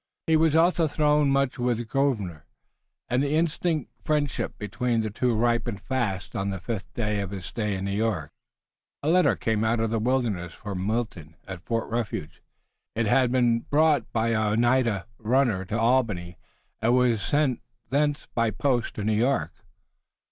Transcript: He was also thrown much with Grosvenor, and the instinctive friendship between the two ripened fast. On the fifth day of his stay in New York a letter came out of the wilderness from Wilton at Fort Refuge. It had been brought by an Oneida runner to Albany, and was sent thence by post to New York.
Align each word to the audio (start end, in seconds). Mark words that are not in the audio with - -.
He 0.25 0.35
was 0.35 0.55
also 0.55 0.87
thrown 0.87 1.29
much 1.29 1.59
with 1.59 1.87
Grosvenor, 1.87 2.47
and 3.07 3.21
the 3.21 3.35
instinctive 3.35 3.93
friendship 4.03 4.57
between 4.57 5.01
the 5.01 5.11
two 5.11 5.35
ripened 5.35 5.79
fast. 5.79 6.35
On 6.35 6.49
the 6.49 6.59
fifth 6.59 6.91
day 6.95 7.19
of 7.19 7.29
his 7.29 7.45
stay 7.45 7.75
in 7.75 7.85
New 7.85 7.91
York 7.91 8.31
a 9.03 9.09
letter 9.09 9.35
came 9.35 9.63
out 9.63 9.79
of 9.79 9.91
the 9.91 9.99
wilderness 9.99 10.53
from 10.53 10.87
Wilton 10.87 11.35
at 11.45 11.61
Fort 11.67 11.87
Refuge. 11.87 12.41
It 12.95 13.05
had 13.05 13.31
been 13.31 13.59
brought 13.59 14.11
by 14.11 14.29
an 14.29 14.53
Oneida 14.65 15.05
runner 15.19 15.65
to 15.65 15.79
Albany, 15.79 16.35
and 16.81 16.95
was 16.95 17.21
sent 17.21 17.61
thence 17.91 18.25
by 18.33 18.49
post 18.49 18.95
to 18.95 19.03
New 19.03 19.13
York. 19.13 19.53